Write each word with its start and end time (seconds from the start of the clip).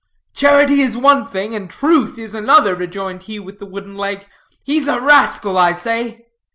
"Charity 0.33 0.81
is 0.81 0.97
one 0.97 1.27
thing, 1.27 1.53
and 1.53 1.69
truth 1.69 2.17
is 2.17 2.33
another," 2.33 2.73
rejoined 2.73 3.21
he 3.21 3.37
with 3.39 3.59
the 3.59 3.67
wooden 3.67 3.93
leg: 3.95 4.27
"he's 4.63 4.87
a 4.87 4.99
rascal, 4.99 5.59
I 5.59 5.73
say." 5.73 6.25